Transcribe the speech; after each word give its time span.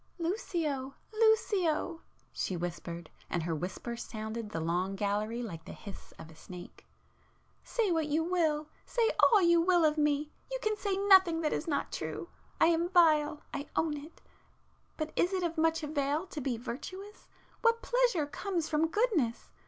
"Lucio!... 0.17 0.95
Lucio!" 1.13 2.01
she 2.33 2.57
whispered, 2.57 3.11
and 3.29 3.43
her 3.43 3.53
whisper 3.53 3.95
sounded 3.95 4.49
through 4.51 4.59
the 4.59 4.65
long 4.65 4.95
gallery 4.95 5.43
like 5.43 5.63
the 5.65 5.73
hiss 5.73 6.11
of 6.17 6.31
a 6.31 6.35
snake—"Say 6.35 7.91
what 7.91 8.07
you 8.07 8.23
will—say 8.23 9.11
all 9.19 9.43
you 9.43 9.61
will 9.61 9.85
of 9.85 9.99
me,—you 9.99 10.57
can 10.63 10.75
say 10.75 10.97
nothing 10.97 11.41
that 11.41 11.53
is 11.53 11.67
not 11.67 11.91
true. 11.91 12.29
I 12.59 12.65
am 12.65 12.89
vile—I 12.89 13.67
own 13.75 13.95
it. 13.95 14.23
But 14.97 15.13
is 15.15 15.33
it 15.33 15.43
of 15.43 15.55
much 15.55 15.83
avail 15.83 16.25
to 16.25 16.41
be 16.41 16.57
virtuous? 16.57 17.27
What 17.61 17.83
pleasure 17.83 18.25
comes 18.25 18.67
from 18.67 18.87
goodness? 18.87 19.51